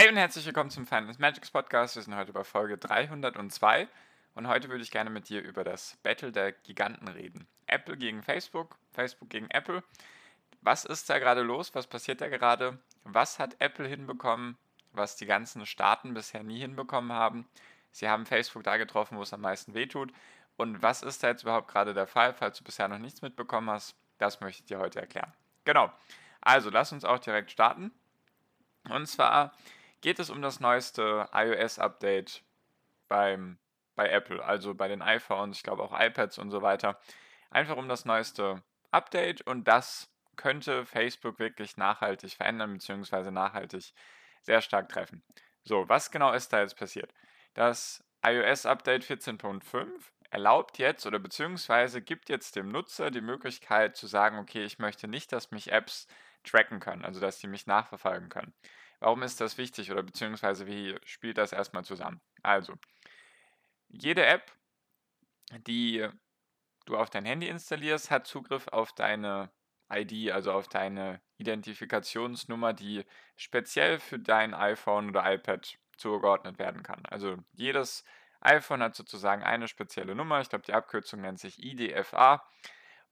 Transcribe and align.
Hi 0.00 0.08
und 0.08 0.16
herzlich 0.16 0.46
willkommen 0.46 0.70
zum 0.70 0.86
Finance 0.86 1.20
Magics 1.20 1.50
Podcast. 1.50 1.94
Wir 1.94 2.02
sind 2.02 2.16
heute 2.16 2.32
bei 2.32 2.42
Folge 2.42 2.78
302 2.78 3.86
und 4.34 4.48
heute 4.48 4.70
würde 4.70 4.82
ich 4.82 4.90
gerne 4.90 5.10
mit 5.10 5.28
dir 5.28 5.42
über 5.42 5.62
das 5.62 5.98
Battle 6.02 6.32
der 6.32 6.52
Giganten 6.52 7.06
reden. 7.06 7.46
Apple 7.66 7.98
gegen 7.98 8.22
Facebook, 8.22 8.78
Facebook 8.92 9.28
gegen 9.28 9.50
Apple. 9.50 9.84
Was 10.62 10.86
ist 10.86 11.10
da 11.10 11.18
gerade 11.18 11.42
los? 11.42 11.74
Was 11.74 11.86
passiert 11.86 12.22
da 12.22 12.28
gerade? 12.28 12.78
Was 13.04 13.38
hat 13.38 13.56
Apple 13.58 13.86
hinbekommen, 13.86 14.56
was 14.92 15.16
die 15.16 15.26
ganzen 15.26 15.66
Staaten 15.66 16.14
bisher 16.14 16.42
nie 16.42 16.60
hinbekommen 16.60 17.12
haben? 17.12 17.46
Sie 17.92 18.08
haben 18.08 18.24
Facebook 18.24 18.64
da 18.64 18.78
getroffen, 18.78 19.18
wo 19.18 19.22
es 19.22 19.34
am 19.34 19.42
meisten 19.42 19.74
wehtut. 19.74 20.14
Und 20.56 20.82
was 20.82 21.02
ist 21.02 21.22
da 21.22 21.28
jetzt 21.28 21.42
überhaupt 21.42 21.68
gerade 21.68 21.92
der 21.92 22.06
Fall, 22.06 22.32
falls 22.32 22.56
du 22.56 22.64
bisher 22.64 22.88
noch 22.88 22.98
nichts 22.98 23.20
mitbekommen 23.20 23.68
hast? 23.68 23.94
Das 24.16 24.40
möchte 24.40 24.62
ich 24.62 24.66
dir 24.66 24.78
heute 24.78 24.98
erklären. 24.98 25.34
Genau. 25.66 25.92
Also 26.40 26.70
lass 26.70 26.90
uns 26.90 27.04
auch 27.04 27.18
direkt 27.18 27.50
starten. 27.50 27.92
Und 28.88 29.06
zwar 29.06 29.52
geht 30.00 30.18
es 30.18 30.30
um 30.30 30.42
das 30.42 30.60
neueste 30.60 31.28
iOS-Update 31.32 32.42
beim, 33.08 33.58
bei 33.94 34.08
Apple, 34.08 34.44
also 34.44 34.74
bei 34.74 34.88
den 34.88 35.02
iPhones, 35.02 35.58
ich 35.58 35.62
glaube 35.62 35.82
auch 35.82 35.98
iPads 35.98 36.38
und 36.38 36.50
so 36.50 36.62
weiter. 36.62 36.98
Einfach 37.50 37.76
um 37.76 37.88
das 37.88 38.04
neueste 38.04 38.62
Update 38.90 39.42
und 39.42 39.64
das 39.68 40.10
könnte 40.36 40.86
Facebook 40.86 41.38
wirklich 41.38 41.76
nachhaltig 41.76 42.32
verändern, 42.32 42.72
beziehungsweise 42.72 43.30
nachhaltig 43.30 43.92
sehr 44.42 44.62
stark 44.62 44.88
treffen. 44.88 45.22
So, 45.64 45.88
was 45.88 46.10
genau 46.10 46.32
ist 46.32 46.52
da 46.52 46.60
jetzt 46.60 46.78
passiert? 46.78 47.12
Das 47.54 48.02
iOS-Update 48.22 49.04
14.5 49.04 49.86
erlaubt 50.30 50.78
jetzt 50.78 51.06
oder 51.06 51.18
beziehungsweise 51.18 52.00
gibt 52.00 52.28
jetzt 52.28 52.56
dem 52.56 52.68
Nutzer 52.68 53.10
die 53.10 53.20
Möglichkeit 53.20 53.96
zu 53.96 54.06
sagen, 54.06 54.38
okay, 54.38 54.64
ich 54.64 54.78
möchte 54.78 55.08
nicht, 55.08 55.32
dass 55.32 55.50
mich 55.50 55.72
Apps 55.72 56.06
tracken 56.44 56.80
können, 56.80 57.04
also 57.04 57.20
dass 57.20 57.38
die 57.38 57.48
mich 57.48 57.66
nachverfolgen 57.66 58.28
können. 58.28 58.54
Warum 59.00 59.22
ist 59.22 59.40
das 59.40 59.58
wichtig 59.58 59.90
oder 59.90 60.02
beziehungsweise 60.02 60.66
wie 60.66 60.96
spielt 61.04 61.38
das 61.38 61.52
erstmal 61.52 61.84
zusammen? 61.84 62.20
Also, 62.42 62.74
jede 63.88 64.24
App, 64.24 64.52
die 65.66 66.06
du 66.86 66.96
auf 66.96 67.10
dein 67.10 67.24
Handy 67.24 67.48
installierst, 67.48 68.10
hat 68.10 68.26
Zugriff 68.26 68.68
auf 68.68 68.92
deine 68.92 69.50
ID, 69.92 70.30
also 70.30 70.52
auf 70.52 70.68
deine 70.68 71.20
Identifikationsnummer, 71.38 72.72
die 72.72 73.04
speziell 73.36 73.98
für 73.98 74.18
dein 74.18 74.54
iPhone 74.54 75.08
oder 75.08 75.32
iPad 75.32 75.78
zugeordnet 75.96 76.58
werden 76.58 76.82
kann. 76.82 77.04
Also 77.06 77.36
jedes 77.52 78.04
iPhone 78.40 78.82
hat 78.82 78.94
sozusagen 78.94 79.42
eine 79.42 79.68
spezielle 79.68 80.14
Nummer. 80.14 80.40
Ich 80.40 80.48
glaube, 80.48 80.64
die 80.64 80.72
Abkürzung 80.72 81.20
nennt 81.20 81.40
sich 81.40 81.62
IDFA. 81.62 82.46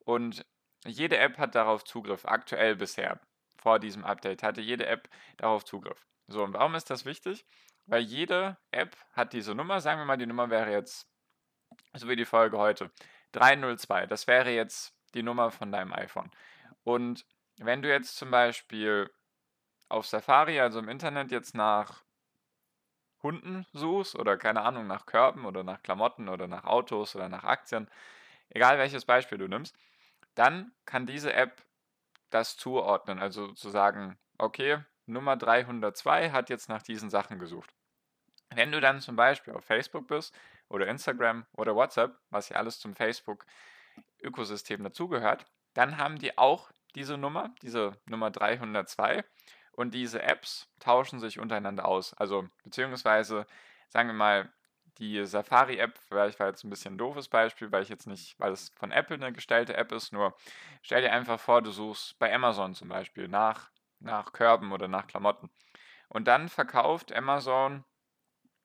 Und 0.00 0.44
jede 0.86 1.18
App 1.18 1.38
hat 1.38 1.54
darauf 1.54 1.84
Zugriff, 1.84 2.24
aktuell 2.24 2.76
bisher 2.76 3.20
vor 3.60 3.78
diesem 3.78 4.04
Update 4.04 4.42
hatte 4.42 4.60
jede 4.60 4.86
App 4.86 5.08
darauf 5.36 5.64
Zugriff. 5.64 6.06
So, 6.28 6.42
und 6.44 6.54
warum 6.54 6.74
ist 6.74 6.90
das 6.90 7.04
wichtig? 7.04 7.44
Weil 7.86 8.02
jede 8.02 8.56
App 8.70 8.96
hat 9.12 9.32
diese 9.32 9.54
Nummer, 9.54 9.80
sagen 9.80 10.00
wir 10.00 10.04
mal, 10.04 10.18
die 10.18 10.26
Nummer 10.26 10.50
wäre 10.50 10.70
jetzt, 10.70 11.08
so 11.94 12.08
wie 12.08 12.16
die 12.16 12.24
Folge 12.24 12.58
heute, 12.58 12.90
302. 13.32 14.06
Das 14.06 14.26
wäre 14.26 14.50
jetzt 14.50 14.94
die 15.14 15.22
Nummer 15.22 15.50
von 15.50 15.72
deinem 15.72 15.92
iPhone. 15.92 16.30
Und 16.84 17.24
wenn 17.56 17.82
du 17.82 17.88
jetzt 17.88 18.16
zum 18.16 18.30
Beispiel 18.30 19.10
auf 19.88 20.06
Safari, 20.06 20.60
also 20.60 20.78
im 20.78 20.88
Internet, 20.88 21.30
jetzt 21.30 21.54
nach 21.54 22.04
Hunden 23.22 23.66
suchst 23.72 24.14
oder 24.14 24.36
keine 24.36 24.62
Ahnung, 24.62 24.86
nach 24.86 25.06
Körben 25.06 25.44
oder 25.44 25.64
nach 25.64 25.82
Klamotten 25.82 26.28
oder 26.28 26.46
nach 26.46 26.64
Autos 26.64 27.16
oder 27.16 27.28
nach 27.28 27.44
Aktien, 27.44 27.90
egal 28.50 28.78
welches 28.78 29.04
Beispiel 29.04 29.38
du 29.38 29.48
nimmst, 29.48 29.76
dann 30.34 30.72
kann 30.84 31.06
diese 31.06 31.32
App 31.32 31.62
das 32.30 32.56
zuordnen. 32.56 33.18
Also 33.18 33.52
zu 33.52 33.70
sagen, 33.70 34.18
okay, 34.38 34.78
Nummer 35.06 35.36
302 35.36 36.30
hat 36.30 36.50
jetzt 36.50 36.68
nach 36.68 36.82
diesen 36.82 37.10
Sachen 37.10 37.38
gesucht. 37.38 37.74
Wenn 38.50 38.72
du 38.72 38.80
dann 38.80 39.00
zum 39.00 39.16
Beispiel 39.16 39.54
auf 39.54 39.64
Facebook 39.64 40.06
bist 40.08 40.34
oder 40.68 40.86
Instagram 40.86 41.46
oder 41.52 41.74
WhatsApp, 41.74 42.18
was 42.30 42.48
ja 42.48 42.56
alles 42.56 42.78
zum 42.80 42.94
Facebook-Ökosystem 42.94 44.82
dazugehört, 44.82 45.46
dann 45.74 45.98
haben 45.98 46.18
die 46.18 46.36
auch 46.38 46.70
diese 46.94 47.16
Nummer, 47.18 47.54
diese 47.62 47.92
Nummer 48.06 48.30
302 48.30 49.24
und 49.72 49.94
diese 49.94 50.22
Apps 50.22 50.68
tauschen 50.80 51.20
sich 51.20 51.38
untereinander 51.38 51.86
aus. 51.86 52.14
Also 52.14 52.48
beziehungsweise, 52.64 53.46
sagen 53.88 54.08
wir 54.08 54.14
mal, 54.14 54.52
die 54.98 55.24
Safari-App, 55.24 55.98
vielleicht 56.08 56.40
war 56.40 56.48
jetzt 56.48 56.64
ein 56.64 56.70
bisschen 56.70 56.94
ein 56.94 56.98
doofes 56.98 57.28
Beispiel, 57.28 57.70
weil 57.72 57.82
ich 57.82 57.88
jetzt 57.88 58.06
nicht, 58.06 58.38
weil 58.38 58.52
es 58.52 58.70
von 58.70 58.90
Apple 58.90 59.16
eine 59.16 59.32
gestellte 59.32 59.76
App 59.76 59.92
ist, 59.92 60.12
nur 60.12 60.36
stell 60.82 61.02
dir 61.02 61.12
einfach 61.12 61.38
vor, 61.38 61.62
du 61.62 61.70
suchst 61.70 62.18
bei 62.18 62.34
Amazon 62.34 62.74
zum 62.74 62.88
Beispiel 62.88 63.28
nach, 63.28 63.70
nach 64.00 64.32
Körben 64.32 64.72
oder 64.72 64.88
nach 64.88 65.06
Klamotten. 65.06 65.50
Und 66.08 66.26
dann 66.26 66.48
verkauft 66.48 67.12
Amazon 67.12 67.84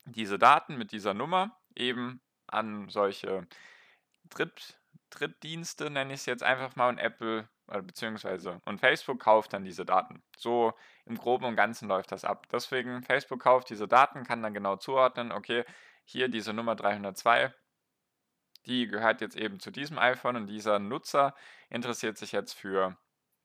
diese 0.06 0.40
Daten 0.40 0.78
mit 0.78 0.92
dieser 0.92 1.14
Nummer 1.14 1.60
eben 1.76 2.22
an 2.48 2.90
solche 2.90 3.48
Dritt, 4.30 4.80
Drittdienste, 5.10 5.90
nenne 5.90 6.14
ich 6.14 6.22
es 6.22 6.26
jetzt 6.26 6.44
einfach 6.44 6.76
mal, 6.76 6.90
und 6.90 6.98
Apple 6.98 7.48
beziehungsweise 7.68 8.62
und 8.66 8.80
Facebook 8.80 9.20
kauft 9.20 9.54
dann 9.54 9.64
diese 9.64 9.86
Daten. 9.86 10.22
So 10.38 10.74
im 11.06 11.18
Groben 11.18 11.46
und 11.46 11.56
Ganzen 11.56 11.88
läuft 11.88 12.12
das 12.12 12.26
ab. 12.26 12.48
Deswegen 12.52 13.04
Facebook 13.04 13.42
kauft 13.42 13.70
diese 13.70 13.88
Daten, 13.88 14.24
kann 14.24 14.44
dann 14.44 14.54
genau 14.54 14.76
zuordnen, 14.76 15.32
okay, 15.32 15.64
hier 16.06 16.28
diese 16.28 16.54
Nummer 16.54 16.76
302, 16.76 17.54
die 18.66 18.88
gehört 18.88 19.22
jetzt 19.22 19.36
eben 19.36 19.60
zu 19.60 19.72
diesem 19.72 20.00
iPhone 20.00 20.36
und 20.36 20.48
dieser 20.48 20.80
Nutzer 20.80 21.36
interessiert 21.70 22.18
sich 22.18 22.32
jetzt 22.32 22.54
für 22.54 22.98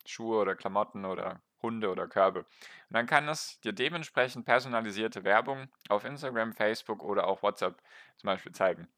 Schuhe 0.07 0.39
oder 0.39 0.55
Klamotten 0.55 1.05
oder 1.05 1.43
Hunde 1.61 1.91
oder 1.91 2.07
Körbe. 2.07 2.41
Und 2.41 2.47
dann 2.91 3.07
kann 3.07 3.29
es 3.29 3.61
dir 3.61 3.73
dementsprechend 3.73 4.47
personalisierte 4.47 5.25
Werbung 5.25 5.69
auf 5.89 6.05
Instagram, 6.05 6.53
Facebook 6.53 7.03
oder 7.03 7.27
auch 7.27 7.43
WhatsApp 7.43 7.83
zum 8.17 8.29
Beispiel 8.29 8.53
zeigen. 8.53 8.89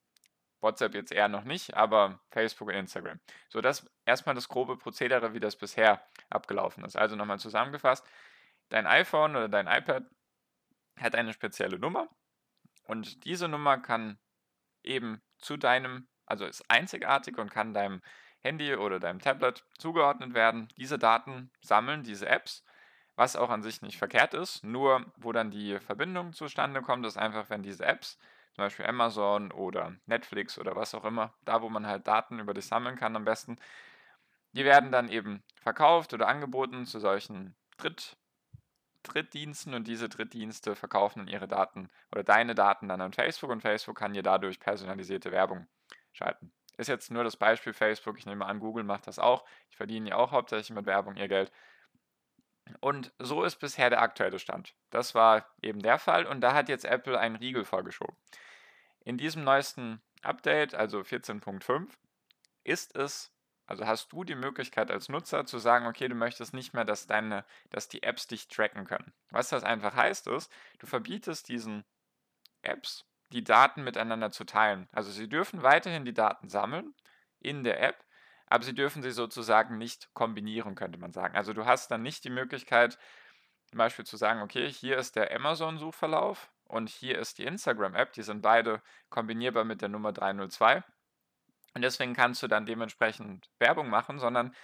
WhatsApp 0.61 0.95
jetzt 0.95 1.11
eher 1.13 1.29
noch 1.29 1.45
nicht, 1.45 1.75
aber 1.75 2.21
Facebook 2.31 2.69
und 2.69 2.75
Instagram. 2.75 3.19
So, 3.49 3.63
das 3.63 3.91
erstmal 4.05 4.35
das 4.35 4.49
grobe 4.49 4.77
Prozedere, 4.77 5.33
wie 5.33 5.41
das 5.41 5.57
bisher 5.57 6.07
abgelaufen 6.29 6.85
ist. 6.85 6.97
Also 6.97 7.17
nochmal 7.17 7.39
zusammengefasst: 7.39 8.07
Dein 8.69 8.87
iPhone 8.87 9.37
oder 9.37 9.49
dein 9.49 9.67
iPad 9.67 10.05
hat 10.99 11.15
eine 11.15 11.33
spezielle 11.33 11.79
Nummer 11.79 12.09
und 12.91 13.25
diese 13.25 13.47
Nummer 13.47 13.79
kann 13.79 14.19
eben 14.83 15.23
zu 15.39 15.57
deinem, 15.57 16.09
also 16.27 16.45
ist 16.45 16.69
einzigartig 16.69 17.39
und 17.39 17.49
kann 17.49 17.73
deinem 17.73 18.03
Handy 18.41 18.75
oder 18.75 18.99
deinem 18.99 19.21
Tablet 19.21 19.65
zugeordnet 19.79 20.35
werden. 20.35 20.67
Diese 20.77 20.99
Daten 20.99 21.53
sammeln 21.63 22.03
diese 22.03 22.29
Apps, 22.29 22.65
was 23.15 23.37
auch 23.37 23.51
an 23.51 23.63
sich 23.63 23.81
nicht 23.81 23.97
verkehrt 23.97 24.35
ist. 24.35 24.65
Nur 24.65 25.07
wo 25.17 25.31
dann 25.31 25.53
die 25.53 25.79
Verbindung 25.79 26.33
zustande 26.33 26.83
kommt, 26.83 27.07
ist 27.07 27.17
einfach, 27.17 27.49
wenn 27.49 27.63
diese 27.63 27.85
Apps, 27.85 28.19
zum 28.57 28.65
Beispiel 28.65 28.87
Amazon 28.87 29.53
oder 29.53 29.95
Netflix 30.07 30.59
oder 30.59 30.75
was 30.75 30.93
auch 30.93 31.05
immer, 31.05 31.33
da 31.45 31.63
wo 31.63 31.69
man 31.69 31.87
halt 31.87 32.09
Daten 32.09 32.41
über 32.41 32.55
dich 32.55 32.67
sammeln 32.67 32.97
kann 32.97 33.15
am 33.15 33.25
besten, 33.25 33.57
die 34.51 34.65
werden 34.65 34.91
dann 34.91 35.09
eben 35.09 35.45
verkauft 35.63 36.13
oder 36.13 36.27
angeboten 36.27 36.87
zu 36.87 36.99
solchen 36.99 37.55
Dritt- 37.77 38.17
Drittdiensten 39.03 39.75
und 39.75 39.87
diese 39.87 40.09
Drittdienste 40.09 40.77
verkaufen 40.77 41.21
dann 41.21 41.29
ihre 41.29 41.49
Daten 41.49 41.89
oder 42.13 42.23
deine 42.23 42.55
Daten 42.55 42.89
dann 42.89 43.01
an 43.01 43.13
Facebook 43.13 43.51
und 43.51 43.61
Facebook 43.61 43.97
kann 43.97 44.13
dir 44.13 44.23
dadurch 44.23 44.61
personalisierte 44.61 45.33
Werbung 45.33 45.67
schalten. 46.13 46.53
Ist 46.77 46.89
jetzt 46.89 47.11
nur 47.11 47.25
das 47.25 47.37
Beispiel 47.37 47.73
Facebook. 47.73 48.19
Ich 48.19 48.27
nehme 48.27 48.47
an, 48.47 48.61
Google 48.61 48.85
macht 48.85 49.07
das 49.07 49.19
auch. 49.19 49.45
Ich 49.69 49.77
verdiene 49.77 50.11
ja 50.11 50.17
auch 50.17 50.33
hauptsächlich 50.33 50.71
mit 50.71 50.87
Werbung 50.87 51.17
ihr 51.17 51.29
Geld. 51.29 51.53
Und 52.81 53.13
so 53.19 53.43
ist 53.45 53.57
bisher 53.57 53.91
der 53.91 54.01
aktuelle 54.01 54.39
Stand. 54.39 54.75
Das 54.91 55.15
war 55.15 55.47
eben 55.61 55.81
der 55.81 55.99
Fall 55.99 56.27
und 56.27 56.41
da 56.41 56.55
hat 56.55 56.69
jetzt 56.69 56.85
Apple 56.85 57.19
einen 57.19 57.37
Riegel 57.37 57.65
vorgeschoben. 57.65 58.17
In 59.01 59.19
diesem 59.19 59.45
neuesten 59.45 60.01
Update, 60.23 60.75
also 60.75 61.01
14.5, 61.01 61.89
ist 62.65 62.95
es 62.97 63.33
also 63.71 63.87
hast 63.87 64.13
du 64.13 64.25
die 64.25 64.35
Möglichkeit 64.35 64.91
als 64.91 65.09
Nutzer 65.09 65.47
zu 65.47 65.61
sagen, 65.61 65.87
okay, 65.87 66.09
du 66.09 66.17
möchtest 66.17 66.53
nicht 66.53 66.75
mehr, 66.75 66.85
dass 66.85 67.07
deine, 67.07 67.45
dass 67.71 67.87
die 67.87 68.03
Apps 68.03 68.27
dich 68.27 68.49
tracken 68.49 68.85
können. 68.85 69.13
Was 69.31 69.51
das 69.51 69.63
einfach 69.63 69.95
heißt 69.95 70.27
ist, 70.27 70.51
du 70.81 70.89
verbietest 70.89 71.49
diesen 71.49 71.85
Apps, 72.63 73.07
die 73.33 73.45
Daten 73.45 73.85
miteinander 73.85 74.33
zu 74.33 74.43
teilen. 74.43 74.89
Also 74.91 75.13
sie 75.13 75.29
dürfen 75.29 75.63
weiterhin 75.63 76.05
die 76.05 76.13
Daten 76.13 76.49
sammeln 76.49 76.97
in 77.39 77.63
der 77.63 77.81
App, 77.81 78.05
aber 78.47 78.65
sie 78.65 78.75
dürfen 78.75 79.03
sie 79.03 79.13
sozusagen 79.13 79.79
nicht 79.79 80.13
kombinieren, 80.15 80.75
könnte 80.75 80.99
man 80.99 81.13
sagen. 81.13 81.37
Also 81.37 81.53
du 81.53 81.65
hast 81.65 81.93
dann 81.93 82.03
nicht 82.03 82.25
die 82.25 82.31
Möglichkeit, 82.31 82.99
zum 83.67 83.79
Beispiel 83.79 84.05
zu 84.05 84.17
sagen, 84.17 84.43
okay, 84.43 84.69
hier 84.69 84.99
ist 84.99 85.15
der 85.15 85.33
Amazon-Suchverlauf 85.33 86.51
und 86.65 86.89
hier 86.89 87.21
ist 87.21 87.39
die 87.39 87.45
Instagram-App, 87.45 88.15
die 88.15 88.25
sind 88.25 88.43
beide 88.43 88.83
kombinierbar 89.11 89.63
mit 89.63 89.81
der 89.81 89.91
Nummer 89.91 90.13
302. 90.13 90.83
Und 91.75 91.83
deswegen 91.83 92.15
kannst 92.15 92.43
du 92.43 92.49
dann 92.49 92.67
dementsprechend 92.67 93.51
Werbung 93.59 93.89
machen, 93.89 94.19
sondern, 94.19 94.55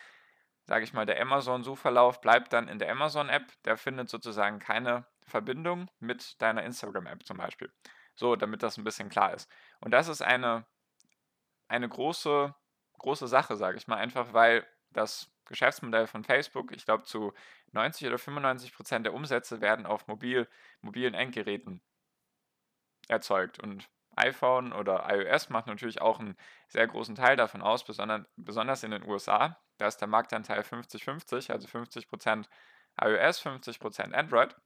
sage 0.65 0.85
ich 0.85 0.93
mal, 0.93 1.07
der 1.07 1.21
Amazon-Suchverlauf 1.21 2.21
bleibt 2.21 2.53
dann 2.53 2.69
in 2.69 2.79
der 2.79 2.91
Amazon-App, 2.91 3.53
der 3.65 3.77
findet 3.77 4.09
sozusagen 4.09 4.59
keine 4.59 5.07
Verbindung 5.27 5.91
mit 6.01 6.41
deiner 6.41 6.65
Instagram-App 6.65 7.25
zum 7.25 7.37
Beispiel. 7.37 7.73
So, 8.15 8.35
damit 8.35 8.63
das 8.63 8.77
ein 8.77 8.85
bisschen 8.85 9.09
klar 9.09 9.35
ist. 9.35 9.49
Und 9.81 9.93
das 9.93 10.09
ist 10.09 10.23
eine, 10.23 10.67
eine 11.69 11.89
große, 11.89 12.55
große 12.99 13.29
Sache, 13.29 13.57
sage 13.57 13.79
ich 13.79 13.87
mal, 13.87 13.97
einfach 13.97 14.33
weil 14.33 14.67
das 14.91 15.31
Geschäftsmodell 15.45 16.07
von 16.07 16.25
Facebook, 16.25 16.73
ich 16.73 16.85
glaube 16.85 17.05
zu 17.05 17.33
90 17.73 18.09
oder 18.09 18.19
95 18.19 18.73
Prozent 18.75 19.07
der 19.07 19.15
Umsätze 19.15 19.61
werden 19.61 19.87
auf 19.87 20.07
mobil, 20.09 20.49
mobilen 20.81 21.15
Endgeräten 21.15 21.83
erzeugt. 23.09 23.59
Und 23.59 23.89
iPhone 24.17 24.73
oder 24.73 25.07
iOS 25.09 25.51
macht 25.51 25.67
natürlich 25.67 26.01
auch 26.01 26.19
einen 26.19 26.37
sehr 26.69 26.87
großen 26.87 27.15
Teil 27.15 27.37
davon 27.37 27.63
aus, 27.63 27.85
besonders 27.85 28.83
in 28.83 28.91
den 28.91 29.07
USA. 29.07 29.61
Da 29.79 29.87
ist 29.87 29.99
der 29.99 30.09
Marktanteil 30.09 30.61
50-50, 30.61 31.53
also 31.53 31.69
50% 31.69 32.47
iOS, 33.01 33.45
50% 33.45 34.13
Android. 34.13 34.57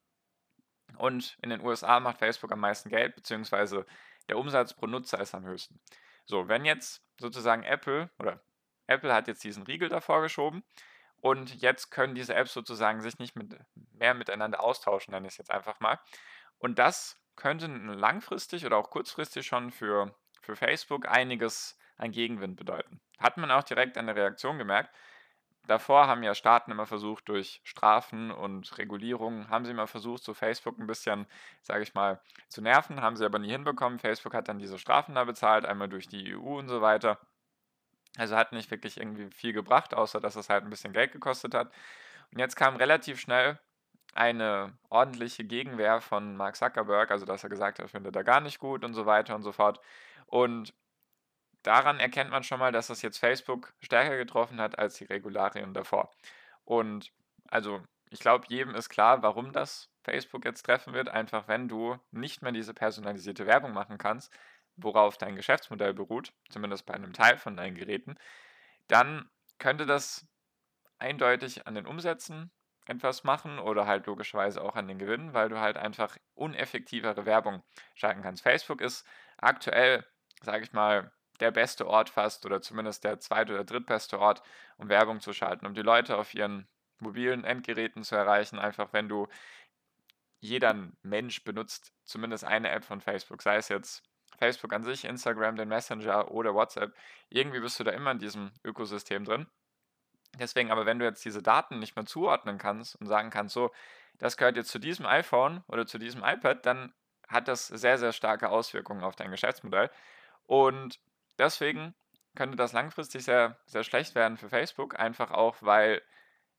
Und 0.96 1.36
in 1.42 1.50
den 1.50 1.60
USA 1.60 2.00
macht 2.00 2.18
Facebook 2.18 2.52
am 2.52 2.60
meisten 2.60 2.88
Geld, 2.88 3.14
beziehungsweise 3.14 3.86
der 4.28 4.38
Umsatz 4.38 4.74
pro 4.74 4.86
Nutzer 4.86 5.20
ist 5.20 5.34
am 5.34 5.44
höchsten. 5.44 5.80
So, 6.26 6.48
wenn 6.48 6.64
jetzt 6.64 7.04
sozusagen 7.18 7.64
Apple 7.64 8.10
oder 8.18 8.40
Apple 8.86 9.12
hat 9.12 9.28
jetzt 9.28 9.44
diesen 9.44 9.64
Riegel 9.64 9.88
davor 9.88 10.22
geschoben 10.22 10.64
und 11.16 11.60
jetzt 11.60 11.90
können 11.90 12.14
diese 12.14 12.34
Apps 12.34 12.52
sozusagen 12.52 13.00
sich 13.00 13.18
nicht 13.18 13.36
mit, 13.36 13.56
mehr 13.92 14.14
miteinander 14.14 14.62
austauschen, 14.62 15.12
nenne 15.12 15.26
ich 15.26 15.34
es 15.34 15.38
jetzt 15.38 15.50
einfach 15.50 15.80
mal. 15.80 15.98
Und 16.58 16.78
das 16.78 17.19
könnte 17.40 17.66
langfristig 17.66 18.66
oder 18.66 18.76
auch 18.76 18.90
kurzfristig 18.90 19.46
schon 19.46 19.70
für, 19.70 20.14
für 20.42 20.54
Facebook 20.54 21.08
einiges 21.08 21.78
an 21.96 22.12
Gegenwind 22.12 22.56
bedeuten. 22.56 23.00
Hat 23.18 23.36
man 23.38 23.50
auch 23.50 23.62
direkt 23.62 23.98
an 23.98 24.06
der 24.06 24.16
Reaktion 24.16 24.58
gemerkt. 24.58 24.94
Davor 25.66 26.06
haben 26.06 26.22
ja 26.22 26.34
Staaten 26.34 26.70
immer 26.70 26.86
versucht, 26.86 27.28
durch 27.28 27.60
Strafen 27.64 28.30
und 28.30 28.76
Regulierungen, 28.78 29.48
haben 29.48 29.64
sie 29.64 29.70
immer 29.70 29.86
versucht, 29.86 30.22
so 30.22 30.34
Facebook 30.34 30.78
ein 30.78 30.86
bisschen, 30.86 31.26
sage 31.62 31.82
ich 31.82 31.94
mal, 31.94 32.20
zu 32.48 32.60
nerven, 32.60 33.02
haben 33.02 33.16
sie 33.16 33.24
aber 33.24 33.38
nie 33.38 33.50
hinbekommen. 33.50 33.98
Facebook 33.98 34.34
hat 34.34 34.48
dann 34.48 34.58
diese 34.58 34.78
Strafen 34.78 35.14
da 35.14 35.24
bezahlt, 35.24 35.64
einmal 35.64 35.88
durch 35.88 36.08
die 36.08 36.34
EU 36.34 36.58
und 36.58 36.68
so 36.68 36.80
weiter. 36.80 37.18
Also 38.16 38.36
hat 38.36 38.52
nicht 38.52 38.70
wirklich 38.70 38.98
irgendwie 38.98 39.30
viel 39.30 39.52
gebracht, 39.52 39.94
außer 39.94 40.20
dass 40.20 40.36
es 40.36 40.50
halt 40.50 40.64
ein 40.64 40.70
bisschen 40.70 40.92
Geld 40.92 41.12
gekostet 41.12 41.54
hat. 41.54 41.72
Und 42.32 42.38
jetzt 42.38 42.56
kam 42.56 42.76
relativ 42.76 43.20
schnell 43.20 43.58
eine 44.14 44.76
ordentliche 44.88 45.44
Gegenwehr 45.44 46.00
von 46.00 46.36
Mark 46.36 46.56
Zuckerberg, 46.56 47.10
also 47.10 47.26
dass 47.26 47.44
er 47.44 47.50
gesagt 47.50 47.78
hat, 47.78 47.90
findet 47.90 48.16
er 48.16 48.24
gar 48.24 48.40
nicht 48.40 48.58
gut 48.58 48.84
und 48.84 48.94
so 48.94 49.06
weiter 49.06 49.34
und 49.34 49.42
so 49.42 49.52
fort. 49.52 49.80
Und 50.26 50.74
daran 51.62 52.00
erkennt 52.00 52.30
man 52.30 52.42
schon 52.42 52.58
mal, 52.58 52.72
dass 52.72 52.88
das 52.88 53.02
jetzt 53.02 53.18
Facebook 53.18 53.74
stärker 53.80 54.16
getroffen 54.16 54.60
hat 54.60 54.78
als 54.78 54.94
die 54.94 55.04
Regularien 55.04 55.74
davor. 55.74 56.10
Und 56.64 57.12
also 57.48 57.82
ich 58.10 58.20
glaube, 58.20 58.46
jedem 58.48 58.74
ist 58.74 58.88
klar, 58.88 59.22
warum 59.22 59.52
das 59.52 59.88
Facebook 60.02 60.44
jetzt 60.44 60.62
treffen 60.62 60.92
wird. 60.92 61.08
Einfach 61.08 61.48
wenn 61.48 61.68
du 61.68 61.96
nicht 62.10 62.42
mehr 62.42 62.52
diese 62.52 62.74
personalisierte 62.74 63.46
Werbung 63.46 63.72
machen 63.72 63.98
kannst, 63.98 64.32
worauf 64.76 65.18
dein 65.18 65.36
Geschäftsmodell 65.36 65.94
beruht, 65.94 66.32
zumindest 66.48 66.86
bei 66.86 66.94
einem 66.94 67.12
Teil 67.12 67.36
von 67.36 67.56
deinen 67.56 67.76
Geräten, 67.76 68.16
dann 68.88 69.28
könnte 69.58 69.86
das 69.86 70.26
eindeutig 70.98 71.66
an 71.66 71.74
den 71.74 71.86
Umsätzen 71.86 72.50
etwas 72.90 73.24
machen 73.24 73.58
oder 73.58 73.86
halt 73.86 74.06
logischerweise 74.06 74.60
auch 74.60 74.74
an 74.74 74.88
den 74.88 74.98
Gewinnen, 74.98 75.32
weil 75.32 75.48
du 75.48 75.60
halt 75.60 75.76
einfach 75.76 76.16
uneffektivere 76.34 77.24
Werbung 77.24 77.62
schalten 77.94 78.22
kannst. 78.22 78.42
Facebook 78.42 78.80
ist 78.80 79.06
aktuell, 79.38 80.04
sage 80.42 80.64
ich 80.64 80.72
mal, 80.72 81.12
der 81.38 81.52
beste 81.52 81.86
Ort 81.86 82.10
fast 82.10 82.44
oder 82.44 82.60
zumindest 82.60 83.04
der 83.04 83.20
zweite 83.20 83.54
oder 83.54 83.64
drittbeste 83.64 84.18
Ort, 84.18 84.42
um 84.76 84.88
Werbung 84.88 85.20
zu 85.20 85.32
schalten, 85.32 85.66
um 85.66 85.74
die 85.74 85.82
Leute 85.82 86.16
auf 86.16 86.34
ihren 86.34 86.68
mobilen 86.98 87.44
Endgeräten 87.44 88.02
zu 88.02 88.16
erreichen. 88.16 88.58
Einfach 88.58 88.92
wenn 88.92 89.08
du 89.08 89.28
jeder 90.40 90.74
Mensch 91.02 91.44
benutzt 91.44 91.92
zumindest 92.04 92.44
eine 92.44 92.70
App 92.70 92.84
von 92.84 93.00
Facebook, 93.00 93.40
sei 93.40 93.56
es 93.56 93.68
jetzt 93.68 94.02
Facebook 94.38 94.72
an 94.72 94.84
sich, 94.84 95.04
Instagram, 95.04 95.56
den 95.56 95.68
Messenger 95.68 96.30
oder 96.30 96.54
WhatsApp. 96.54 96.94
Irgendwie 97.28 97.60
bist 97.60 97.78
du 97.78 97.84
da 97.84 97.92
immer 97.92 98.10
in 98.10 98.18
diesem 98.18 98.50
Ökosystem 98.64 99.24
drin. 99.24 99.46
Deswegen 100.38 100.70
aber, 100.70 100.86
wenn 100.86 100.98
du 100.98 101.04
jetzt 101.04 101.24
diese 101.24 101.42
Daten 101.42 101.78
nicht 101.78 101.96
mehr 101.96 102.06
zuordnen 102.06 102.58
kannst 102.58 102.96
und 102.96 103.06
sagen 103.06 103.30
kannst, 103.30 103.54
so, 103.54 103.70
das 104.18 104.36
gehört 104.36 104.56
jetzt 104.56 104.70
zu 104.70 104.78
diesem 104.78 105.06
iPhone 105.06 105.64
oder 105.66 105.86
zu 105.86 105.98
diesem 105.98 106.22
iPad, 106.22 106.64
dann 106.64 106.92
hat 107.28 107.48
das 107.48 107.66
sehr, 107.66 107.98
sehr 107.98 108.12
starke 108.12 108.48
Auswirkungen 108.48 109.04
auf 109.04 109.16
dein 109.16 109.30
Geschäftsmodell. 109.30 109.90
Und 110.46 111.00
deswegen 111.38 111.94
könnte 112.34 112.56
das 112.56 112.72
langfristig 112.72 113.24
sehr, 113.24 113.58
sehr 113.66 113.84
schlecht 113.84 114.14
werden 114.14 114.36
für 114.36 114.48
Facebook, 114.48 114.98
einfach 114.98 115.30
auch, 115.30 115.56
weil 115.60 116.02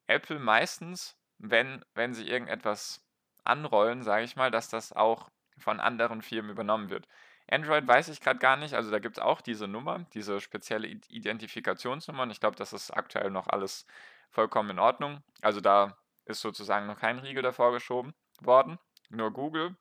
Apple 0.08 0.40
meistens, 0.40 1.18
wenn, 1.38 1.84
wenn 1.94 2.14
sie 2.14 2.28
irgendetwas 2.28 3.06
anrollen, 3.44 4.02
sage 4.04 4.24
ich 4.24 4.36
mal, 4.36 4.52
dass 4.52 4.70
das 4.70 4.94
auch 4.94 5.30
von 5.58 5.80
anderen 5.80 6.22
Firmen 6.22 6.52
übernommen 6.52 6.90
wird. 6.90 7.08
Android 7.52 7.86
weiß 7.86 8.08
ich 8.08 8.22
gerade 8.22 8.40
gar 8.40 8.56
nicht. 8.56 8.74
Also 8.74 8.92
da 8.92 9.00
gibt 9.00 9.18
es 9.18 9.24
auch 9.24 9.42
diese 9.42 9.68
Nummer, 9.68 10.06
diese 10.14 10.40
spezielle 10.40 10.88
Identifikationsnummer. 10.88 12.24
Und 12.24 12.32
ich 12.32 12.40
glaube, 12.40 12.56
das 12.56 12.72
ist 12.72 12.92
aktuell 12.92 13.30
noch 13.30 13.48
alles 13.48 13.86
vollkommen 14.30 14.70
in 14.72 14.80
Ordnung. 14.80 15.22
Also 15.42 15.60
da 15.60 15.98
ist 16.26 16.40
sozusagen 16.40 16.88
noch 16.88 16.98
kein 16.98 17.20
Riegel 17.20 17.44
davor 17.44 17.74
geschoben 17.74 18.14
worden. 18.40 18.80
Nur 19.10 19.32
Google 19.32 19.76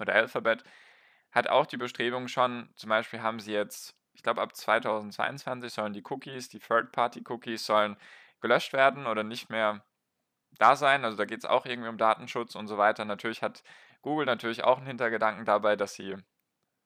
oder 0.00 0.14
Alphabet 0.14 0.62
hat 1.32 1.48
auch 1.48 1.66
die 1.66 1.76
Bestrebung 1.76 2.28
schon, 2.28 2.70
zum 2.76 2.90
Beispiel 2.90 3.22
haben 3.22 3.40
sie 3.40 3.52
jetzt, 3.52 3.96
ich 4.12 4.22
glaube 4.22 4.40
ab 4.40 4.54
2022 4.54 5.72
sollen 5.72 5.92
die 5.92 6.04
Cookies, 6.08 6.48
die 6.48 6.60
Third-Party-Cookies 6.60 7.66
sollen 7.66 7.96
gelöscht 8.40 8.72
werden 8.72 9.06
oder 9.06 9.24
nicht 9.24 9.50
mehr 9.50 9.84
da 10.52 10.76
sein. 10.76 11.04
Also 11.04 11.16
da 11.16 11.24
geht 11.24 11.40
es 11.40 11.44
auch 11.44 11.66
irgendwie 11.66 11.88
um 11.88 11.98
Datenschutz 11.98 12.54
und 12.54 12.68
so 12.68 12.78
weiter. 12.78 13.04
Natürlich 13.04 13.42
hat 13.42 13.64
Google 14.02 14.26
natürlich 14.26 14.62
auch 14.62 14.78
einen 14.78 14.86
Hintergedanken 14.86 15.44
dabei, 15.44 15.74
dass 15.74 15.94
sie 15.94 16.16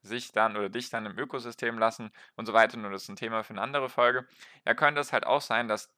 sich 0.02 0.32
dann 0.32 0.56
oder 0.56 0.68
dich 0.68 0.90
dann 0.90 1.06
im 1.06 1.18
Ökosystem 1.18 1.78
lassen 1.78 2.12
und 2.36 2.46
so 2.46 2.52
weiter. 2.52 2.76
Nur 2.76 2.90
das 2.90 3.02
ist 3.04 3.08
ein 3.08 3.16
Thema 3.16 3.44
für 3.44 3.54
eine 3.54 3.62
andere 3.62 3.88
Folge. 3.88 4.26
Ja, 4.66 4.74
könnte 4.74 5.00
es 5.00 5.12
halt 5.12 5.26
auch 5.26 5.40
sein, 5.40 5.68
dass 5.68 5.94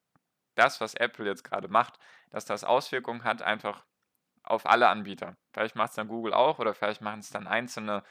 das, 0.54 0.80
was 0.80 0.94
Apple 0.94 1.26
jetzt 1.26 1.42
gerade 1.42 1.68
macht, 1.68 1.98
dass 2.30 2.44
das 2.44 2.64
Auswirkungen 2.64 3.24
hat 3.24 3.42
einfach 3.42 3.84
auf 4.42 4.66
alle 4.66 4.88
Anbieter. 4.88 5.36
Vielleicht 5.52 5.74
macht 5.74 5.90
es 5.90 5.96
dann 5.96 6.08
Google 6.08 6.34
auch 6.34 6.58
oder 6.58 6.74
vielleicht 6.74 7.00
machen 7.00 7.20
es 7.20 7.30
dann 7.30 7.46
einzelne 7.46 8.04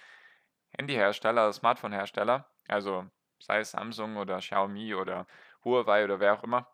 Handyhersteller, 0.77 1.53
Smartphone-Hersteller, 1.53 2.49
also 2.67 3.05
sei 3.39 3.59
es 3.59 3.71
Samsung 3.71 4.17
oder 4.17 4.39
Xiaomi 4.39 4.95
oder 4.95 5.27
Huawei 5.63 6.03
oder 6.03 6.19
wer 6.19 6.33
auch 6.33 6.43
immer. 6.43 6.67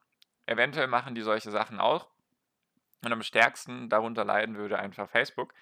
Eventuell 0.46 0.88
machen 0.88 1.14
die 1.14 1.22
solche 1.22 1.52
Sachen 1.52 1.80
auch. 1.80 2.08
Und 3.04 3.12
am 3.12 3.22
stärksten 3.22 3.90
darunter 3.90 4.26
leiden 4.26 4.58
würde 4.58 4.80
einfach 4.80 5.10
Facebook. 5.10 5.54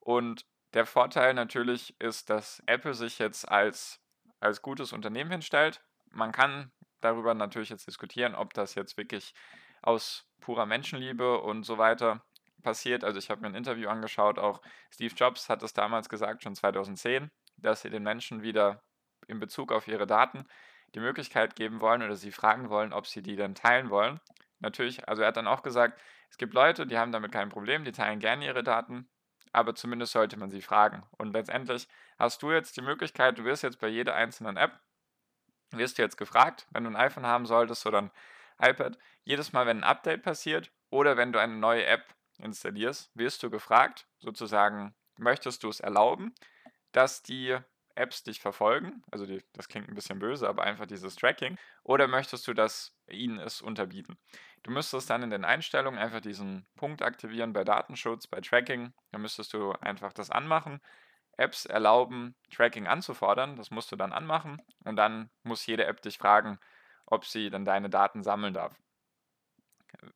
Und 0.00 0.46
der 0.74 0.86
Vorteil 0.86 1.34
natürlich 1.34 1.98
ist, 2.00 2.30
dass 2.30 2.62
Apple 2.66 2.94
sich 2.94 3.18
jetzt 3.18 3.48
als, 3.48 4.00
als 4.40 4.60
gutes 4.60 4.92
Unternehmen 4.92 5.30
hinstellt. 5.30 5.80
Man 6.10 6.32
kann 6.32 6.72
darüber 7.00 7.34
natürlich 7.34 7.70
jetzt 7.70 7.86
diskutieren, 7.86 8.34
ob 8.34 8.54
das 8.54 8.74
jetzt 8.74 8.96
wirklich 8.96 9.34
aus 9.82 10.26
purer 10.40 10.66
Menschenliebe 10.66 11.40
und 11.40 11.64
so 11.64 11.78
weiter 11.78 12.24
passiert. 12.62 13.04
Also 13.04 13.18
ich 13.18 13.30
habe 13.30 13.42
mir 13.42 13.48
ein 13.48 13.54
Interview 13.54 13.88
angeschaut, 13.88 14.38
auch 14.38 14.60
Steve 14.90 15.14
Jobs 15.14 15.48
hat 15.48 15.62
es 15.62 15.74
damals 15.74 16.08
gesagt, 16.08 16.42
schon 16.42 16.54
2010, 16.54 17.30
dass 17.56 17.82
sie 17.82 17.90
den 17.90 18.02
Menschen 18.02 18.42
wieder 18.42 18.82
in 19.28 19.38
Bezug 19.38 19.70
auf 19.70 19.86
ihre 19.86 20.06
Daten 20.06 20.44
die 20.94 21.00
Möglichkeit 21.00 21.56
geben 21.56 21.80
wollen 21.80 22.02
oder 22.02 22.16
sie 22.16 22.32
fragen 22.32 22.68
wollen, 22.70 22.92
ob 22.92 23.06
sie 23.06 23.22
die 23.22 23.36
dann 23.36 23.54
teilen 23.54 23.90
wollen. 23.90 24.20
Natürlich, 24.60 25.08
also 25.08 25.22
er 25.22 25.28
hat 25.28 25.36
dann 25.36 25.46
auch 25.46 25.62
gesagt, 25.62 26.00
es 26.30 26.38
gibt 26.38 26.54
Leute, 26.54 26.86
die 26.86 26.98
haben 26.98 27.12
damit 27.12 27.32
kein 27.32 27.48
Problem, 27.48 27.84
die 27.84 27.92
teilen 27.92 28.18
gerne 28.18 28.46
ihre 28.46 28.62
Daten 28.62 29.08
aber 29.54 29.74
zumindest 29.74 30.12
sollte 30.12 30.36
man 30.36 30.50
sie 30.50 30.62
fragen. 30.62 31.04
Und 31.18 31.32
letztendlich 31.32 31.88
hast 32.18 32.42
du 32.42 32.52
jetzt 32.52 32.76
die 32.76 32.82
Möglichkeit, 32.82 33.38
du 33.38 33.44
wirst 33.44 33.62
jetzt 33.62 33.78
bei 33.80 33.88
jeder 33.88 34.14
einzelnen 34.14 34.56
App, 34.56 34.80
wirst 35.70 35.98
du 35.98 36.02
jetzt 36.02 36.16
gefragt, 36.16 36.66
wenn 36.70 36.84
du 36.84 36.90
ein 36.90 36.96
iPhone 36.96 37.26
haben 37.26 37.46
solltest 37.46 37.86
oder 37.86 37.98
ein 37.98 38.10
iPad, 38.60 38.98
jedes 39.24 39.52
Mal, 39.52 39.66
wenn 39.66 39.78
ein 39.78 39.84
Update 39.84 40.22
passiert 40.22 40.70
oder 40.90 41.16
wenn 41.16 41.32
du 41.32 41.40
eine 41.40 41.54
neue 41.54 41.84
App 41.86 42.14
installierst, 42.38 43.10
wirst 43.14 43.42
du 43.42 43.50
gefragt, 43.50 44.06
sozusagen, 44.18 44.94
möchtest 45.16 45.62
du 45.62 45.68
es 45.68 45.80
erlauben, 45.80 46.34
dass 46.92 47.22
die 47.22 47.56
Apps 47.96 48.24
dich 48.24 48.40
verfolgen, 48.40 49.04
also 49.10 49.26
die, 49.26 49.42
das 49.52 49.68
klingt 49.68 49.88
ein 49.88 49.94
bisschen 49.94 50.18
böse, 50.18 50.48
aber 50.48 50.64
einfach 50.64 50.86
dieses 50.86 51.14
Tracking, 51.14 51.56
oder 51.84 52.08
möchtest 52.08 52.46
du, 52.48 52.54
dass 52.54 52.96
ihnen 53.08 53.38
es 53.38 53.62
unterbieten? 53.62 54.18
Du 54.64 54.70
müsstest 54.70 55.10
dann 55.10 55.22
in 55.22 55.30
den 55.30 55.44
Einstellungen 55.44 56.00
einfach 56.00 56.20
diesen 56.20 56.66
Punkt 56.74 57.02
aktivieren 57.02 57.52
bei 57.52 57.64
Datenschutz, 57.64 58.26
bei 58.26 58.40
Tracking. 58.40 58.94
Da 59.12 59.18
müsstest 59.18 59.52
du 59.52 59.72
einfach 59.72 60.14
das 60.14 60.30
anmachen. 60.30 60.80
Apps 61.36 61.66
erlauben, 61.66 62.34
Tracking 62.50 62.86
anzufordern. 62.86 63.56
Das 63.56 63.70
musst 63.70 63.92
du 63.92 63.96
dann 63.96 64.12
anmachen. 64.12 64.62
Und 64.84 64.96
dann 64.96 65.30
muss 65.42 65.66
jede 65.66 65.84
App 65.84 66.00
dich 66.00 66.16
fragen, 66.16 66.58
ob 67.04 67.26
sie 67.26 67.50
dann 67.50 67.66
deine 67.66 67.90
Daten 67.90 68.22
sammeln 68.22 68.54
darf. 68.54 68.74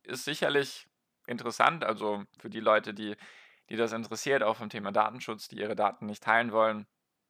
Ist 0.01 0.25
sicherlich 0.25 0.87
interessant, 1.27 1.83
also 1.83 2.23
für 2.39 2.49
die 2.49 2.59
Leute, 2.59 2.95
die, 2.95 3.15
die 3.69 3.75
das 3.75 3.93
interessiert, 3.93 4.41
auch 4.41 4.55
vom 4.55 4.69
Thema 4.69 4.91
Datenschutz, 4.91 5.47
die 5.47 5.59
ihre 5.59 5.75
Daten 5.75 6.07
nicht 6.07 6.23
teilen 6.23 6.51
wollen. 6.51 6.87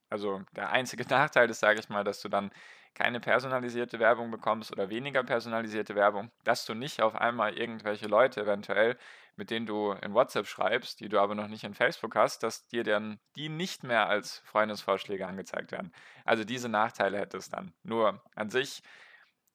Also 0.08 0.42
der 0.52 0.70
einzige 0.70 1.04
Nachteil 1.08 1.50
ist, 1.50 1.60
sage 1.60 1.80
ich 1.80 1.90
mal, 1.90 2.02
dass 2.02 2.22
du 2.22 2.30
dann 2.30 2.50
keine 2.94 3.20
personalisierte 3.20 3.98
Werbung 3.98 4.30
bekommst 4.30 4.72
oder 4.72 4.88
weniger 4.88 5.22
personalisierte 5.22 5.94
Werbung, 5.94 6.30
dass 6.44 6.64
du 6.66 6.74
nicht 6.74 7.00
auf 7.02 7.14
einmal 7.14 7.56
irgendwelche 7.56 8.06
Leute 8.06 8.42
eventuell, 8.42 8.98
mit 9.36 9.50
denen 9.50 9.66
du 9.66 9.92
in 9.92 10.12
WhatsApp 10.12 10.46
schreibst, 10.46 11.00
die 11.00 11.08
du 11.08 11.18
aber 11.18 11.34
noch 11.34 11.48
nicht 11.48 11.64
in 11.64 11.74
Facebook 11.74 12.14
hast, 12.14 12.42
dass 12.42 12.66
dir 12.66 12.84
dann 12.84 13.18
die 13.36 13.48
nicht 13.48 13.84
mehr 13.84 14.08
als 14.08 14.38
Freundesvorschläge 14.44 15.26
angezeigt 15.26 15.72
werden. 15.72 15.92
Also 16.24 16.44
diese 16.44 16.68
Nachteile 16.68 17.18
hätte 17.18 17.38
es 17.38 17.48
dann. 17.48 17.72
Nur 17.82 18.22
an 18.34 18.50
sich, 18.50 18.82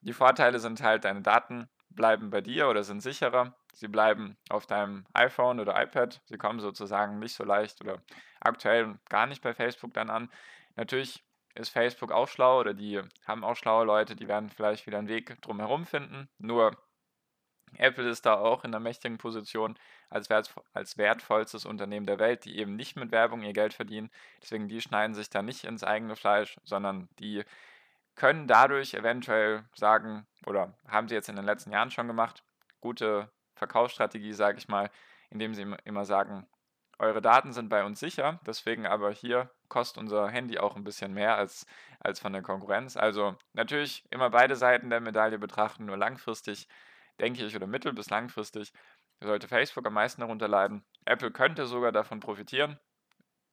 die 0.02 0.14
Vorteile 0.14 0.60
sind 0.60 0.82
halt, 0.82 1.06
deine 1.06 1.22
Daten 1.22 1.70
bleiben 1.90 2.30
bei 2.30 2.42
dir 2.42 2.68
oder 2.68 2.84
sind 2.84 3.02
sicherer. 3.02 3.56
Sie 3.74 3.88
bleiben 3.88 4.38
auf 4.50 4.66
deinem 4.66 5.06
iPhone 5.14 5.60
oder 5.60 5.82
iPad. 5.82 6.22
Sie 6.26 6.38
kommen 6.38 6.60
sozusagen 6.60 7.20
nicht 7.20 7.36
so 7.36 7.44
leicht 7.44 7.82
oder 7.82 8.02
aktuell 8.40 8.98
gar 9.10 9.28
nicht 9.28 9.42
bei 9.42 9.54
Facebook 9.54 9.94
dann 9.94 10.10
an. 10.10 10.32
Natürlich 10.76 11.24
ist 11.56 11.70
Facebook 11.70 12.12
auch 12.12 12.28
schlau 12.28 12.60
oder 12.60 12.74
die 12.74 13.02
haben 13.26 13.44
auch 13.44 13.56
schlaue 13.56 13.86
Leute, 13.86 14.16
die 14.16 14.28
werden 14.28 14.50
vielleicht 14.50 14.86
wieder 14.86 15.00
einen 15.00 15.08
Weg 15.08 15.42
drumherum 15.42 15.86
finden. 15.86 16.30
Nur 16.38 16.78
Apple 17.78 18.10
ist 18.10 18.26
da 18.26 18.36
auch 18.36 18.64
in 18.64 18.74
einer 18.74 18.80
mächtigen 18.80 19.18
Position 19.18 19.78
als, 20.10 20.30
wert, 20.30 20.54
als 20.74 20.98
wertvollstes 20.98 21.66
Unternehmen 21.66 22.06
der 22.06 22.20
Welt, 22.20 22.46
die 22.46 22.58
eben 22.58 22.76
nicht 22.76 22.96
mit 22.96 23.12
Werbung 23.12 23.42
ihr 23.42 23.54
Geld 23.54 23.74
verdienen. 23.74 24.10
Deswegen, 24.42 24.68
die 24.68 24.82
schneiden 24.82 25.16
sich 25.16 25.30
da 25.30 25.42
nicht 25.42 25.64
ins 25.64 25.84
eigene 25.84 26.16
Fleisch, 26.16 26.58
sondern 26.64 27.10
die 27.20 27.44
können 28.16 28.48
dadurch 28.48 28.94
eventuell 28.94 29.66
sagen, 29.74 30.26
oder 30.46 30.74
haben 30.88 31.08
sie 31.08 31.16
jetzt 31.16 31.30
in 31.30 31.36
den 31.36 31.46
letzten 31.46 31.72
Jahren 31.72 31.92
schon 31.92 32.08
gemacht, 32.08 32.44
gute 32.80 33.30
Verkaufsstrategie, 33.56 34.34
sage 34.34 34.58
ich 34.58 34.68
mal, 34.68 34.90
indem 35.30 35.54
sie 35.54 35.66
immer 35.84 36.06
sagen, 36.06 36.48
eure 37.00 37.22
Daten 37.22 37.54
sind 37.54 37.70
bei 37.70 37.84
uns 37.84 38.00
sicher, 38.00 38.40
deswegen 38.46 38.86
aber 38.86 39.12
hier 39.12 39.50
kostet 39.70 39.98
unser 39.98 40.30
Handy 40.30 40.58
auch 40.60 40.76
ein 40.76 40.84
bisschen 40.84 41.14
mehr 41.14 41.36
als, 41.38 41.66
als 42.00 42.20
von 42.20 42.34
der 42.34 42.42
Konkurrenz. 42.42 42.98
Also 42.98 43.36
natürlich 43.54 44.04
immer 44.12 44.30
beide 44.30 44.56
Seiten 44.56 44.90
der 44.90 45.02
Medaille 45.02 45.38
betrachten, 45.40 45.86
nur 45.86 45.98
langfristig 45.98 46.68
denke 47.20 47.46
ich 47.46 47.56
oder 47.56 47.68
mittel- 47.68 47.94
bis 47.94 48.10
langfristig 48.10 48.74
sollte 49.22 49.48
Facebook 49.48 49.86
am 49.88 49.94
meisten 49.94 50.22
darunter 50.22 50.48
leiden. 50.48 50.86
Apple 51.06 51.32
könnte 51.32 51.66
sogar 51.66 51.92
davon 51.92 52.20
profitieren. 52.20 52.80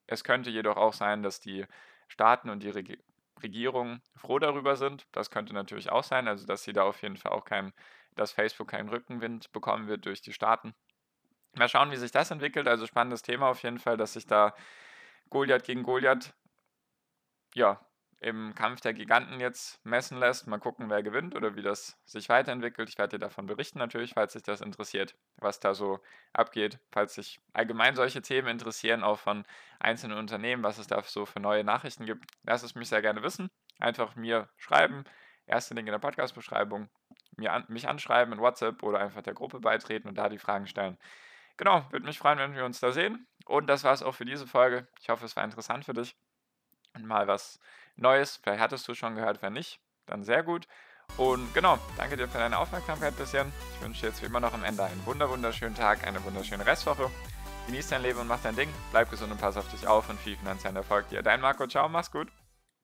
Es 0.07 0.25
könnte 0.25 0.51
jedoch 0.51 0.77
auch 0.77 0.93
sein, 0.93 1.23
dass 1.23 1.41
die 1.41 1.67
Staaten 2.09 2.51
und 2.51 2.63
die 2.63 2.71
Reg 2.71 2.99
Regierungen 3.43 4.03
froh 4.17 4.39
darüber 4.39 4.77
sind. 4.77 5.07
Das 5.13 5.31
könnte 5.31 5.55
natürlich 5.55 5.91
auch 5.91 6.05
sein, 6.05 6.29
also 6.29 6.47
dass 6.47 6.63
sie 6.65 6.73
da 6.73 6.85
auf 6.85 7.03
jeden 7.03 7.17
Fall 7.17 7.33
auch 7.33 7.45
kein, 7.45 7.73
dass 8.15 8.33
Facebook 8.33 8.69
keinen 8.69 8.89
Rückenwind 8.89 9.51
bekommen 9.53 9.89
wird 9.89 10.07
durch 10.07 10.21
die 10.23 10.33
Staaten. 10.33 10.75
Mal 11.55 11.69
schauen, 11.69 11.91
wie 11.91 11.97
sich 11.97 12.11
das 12.11 12.31
entwickelt. 12.31 12.69
Also 12.69 12.87
spannendes 12.87 13.23
Thema 13.23 13.49
auf 13.49 13.63
jeden 13.63 13.79
Fall, 13.79 13.97
dass 13.97 14.15
sich 14.15 14.27
da 14.27 14.55
Goliath 15.31 15.65
gegen 15.65 15.83
Goliath 15.83 16.35
ja, 17.55 17.81
im 18.23 18.55
Kampf 18.55 18.81
der 18.81 18.95
Giganten 18.95 19.41
jetzt 19.41 19.85
messen 19.85 20.19
lässt. 20.19 20.47
Mal 20.47 20.61
gucken, 20.61 20.89
wer 20.89 21.03
gewinnt 21.03 21.35
oder 21.35 21.57
wie 21.57 21.63
das 21.63 21.99
sich 22.05 22.29
weiterentwickelt. 22.29 22.89
Ich 22.89 22.97
werde 22.97 23.19
dir 23.19 23.25
davon 23.27 23.47
berichten 23.47 23.79
natürlich, 23.79 24.13
falls 24.15 24.33
sich 24.33 24.45
das 24.45 24.61
interessiert, 24.61 25.17
was 25.39 25.59
da 25.59 25.75
so 25.75 25.99
abgeht. 26.33 26.79
Falls 26.93 27.15
sich 27.15 27.41
allgemein 27.53 27.97
solche 27.97 28.23
Themen 28.23 28.47
interessieren, 28.47 29.03
auch 29.03 29.19
von 29.19 29.45
einzelnen 29.81 30.19
Unternehmen, 30.19 30.63
was 30.63 30.79
es 30.79 30.87
da 30.87 31.03
so 31.03 31.27
für 31.27 31.41
neue 31.41 31.65
Nachrichten 31.65 32.07
gibt, 32.07 32.31
lass 32.45 32.63
es 32.63 32.77
mich 32.77 32.89
sehr 32.89 33.03
gerne 33.03 33.25
wissen. 33.25 33.51
Einfach 33.81 34.15
mir 34.15 34.49
schreiben. 34.57 35.03
Erste 35.47 35.75
Link 35.75 35.89
in 35.89 35.93
der 35.93 35.99
Podcast-Beschreibung. 35.99 36.89
Mir 37.37 37.53
an, 37.53 37.65
mich 37.67 37.89
anschreiben 37.89 38.33
in 38.33 38.41
WhatsApp 38.41 38.85
oder 38.85 39.01
einfach 39.01 39.23
der 39.23 39.35
Gruppe 39.35 39.59
beitreten 39.59 40.09
und 40.09 40.17
da 40.17 40.29
die 40.29 40.39
Fragen 40.39 40.69
stellen. 40.69 40.97
Genau, 41.57 41.85
würde 41.91 42.07
mich 42.07 42.19
freuen, 42.19 42.39
wenn 42.39 42.55
wir 42.55 42.65
uns 42.65 42.81
da 42.81 42.93
sehen. 42.93 43.27
Und 43.47 43.67
das 43.67 43.85
war 43.85 43.93
es 43.93 44.03
auch 44.03 44.15
für 44.15 44.25
diese 44.25 44.47
Folge. 44.47 44.87
Ich 45.01 45.09
hoffe, 45.09 45.25
es 45.25 45.37
war 45.37 45.45
interessant 45.45 45.85
für 45.85 45.95
dich. 45.95 46.17
Und 46.95 47.07
mal 47.07 47.27
was 47.27 47.59
Neues. 47.97 48.41
Vielleicht 48.43 48.61
hattest 48.61 48.87
du 48.89 48.95
schon 48.95 49.15
gehört, 49.15 49.43
wenn 49.43 49.53
nicht, 49.53 49.81
dann 50.07 50.25
sehr 50.25 50.43
gut. 50.43 50.67
Und 51.17 51.53
genau, 51.53 51.79
danke 51.97 52.17
dir 52.17 52.29
für 52.29 52.39
deine 52.39 52.59
Aufmerksamkeit 52.59 53.17
bisher. 53.17 53.47
Ich 53.75 53.83
wünsche 53.83 54.03
dir 54.03 54.09
jetzt 54.09 54.23
wie 54.23 54.27
immer 54.27 54.41
noch 54.41 54.55
am 54.55 54.65
Ende 54.65 54.85
einen 54.85 55.05
wunderschönen 55.05 55.75
Tag, 55.75 56.07
eine 56.07 56.25
wunderschöne 56.25 56.65
Restwoche. 56.65 57.11
Genieß 57.67 57.89
dein 57.89 58.03
Leben 58.03 58.19
und 58.19 58.29
mach 58.29 58.41
dein 58.43 58.57
Ding. 58.57 58.73
Bleib 58.91 59.11
gesund 59.11 59.31
und 59.31 59.41
pass 59.41 59.57
auf 59.57 59.71
dich 59.71 59.87
auf 59.87 60.09
und 60.09 60.19
viel 60.19 60.37
finanziellen 60.37 60.77
Erfolg 60.77 61.09
dir. 61.09 61.23
Dein 61.23 61.41
Marco, 61.41 61.67
ciao, 61.67 61.89
mach's 61.89 62.11
gut. 62.11 62.29